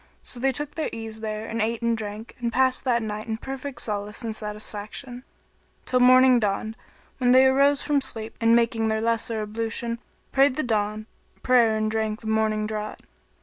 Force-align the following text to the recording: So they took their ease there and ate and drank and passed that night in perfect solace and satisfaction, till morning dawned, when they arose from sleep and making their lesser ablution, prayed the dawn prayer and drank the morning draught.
So 0.23 0.39
they 0.39 0.51
took 0.51 0.73
their 0.73 0.89
ease 0.91 1.19
there 1.19 1.47
and 1.47 1.61
ate 1.61 1.83
and 1.83 1.95
drank 1.95 2.35
and 2.39 2.51
passed 2.51 2.85
that 2.85 3.03
night 3.03 3.27
in 3.27 3.37
perfect 3.37 3.81
solace 3.83 4.23
and 4.23 4.35
satisfaction, 4.35 5.23
till 5.85 5.99
morning 5.99 6.39
dawned, 6.39 6.75
when 7.19 7.33
they 7.33 7.45
arose 7.45 7.83
from 7.83 8.01
sleep 8.01 8.35
and 8.41 8.55
making 8.55 8.87
their 8.87 8.99
lesser 8.99 9.43
ablution, 9.43 9.99
prayed 10.31 10.55
the 10.55 10.63
dawn 10.63 11.05
prayer 11.43 11.77
and 11.77 11.91
drank 11.91 12.21
the 12.21 12.25
morning 12.25 12.65
draught. 12.65 13.03